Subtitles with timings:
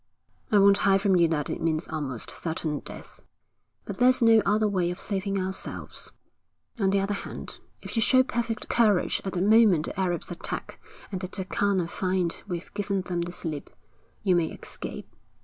[0.51, 3.21] 'I won't hide from you that it means almost certain death.
[3.85, 6.11] But there's no other way of saving ourselves.
[6.79, 10.79] On the other hand, if you show perfect courage at the moment the Arabs attack
[11.11, 13.69] and the Turkana find we've given them the slip,
[14.23, 15.07] you may escape.